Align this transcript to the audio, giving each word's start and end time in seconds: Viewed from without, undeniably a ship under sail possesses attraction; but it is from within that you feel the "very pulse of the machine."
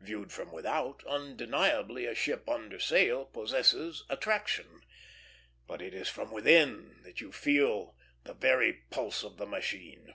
Viewed 0.00 0.32
from 0.32 0.50
without, 0.50 1.04
undeniably 1.06 2.04
a 2.06 2.12
ship 2.16 2.48
under 2.48 2.80
sail 2.80 3.24
possesses 3.26 4.02
attraction; 4.10 4.82
but 5.68 5.80
it 5.80 5.94
is 5.94 6.08
from 6.08 6.32
within 6.32 7.00
that 7.04 7.20
you 7.20 7.30
feel 7.30 7.94
the 8.24 8.34
"very 8.34 8.72
pulse 8.90 9.22
of 9.22 9.36
the 9.36 9.46
machine." 9.46 10.14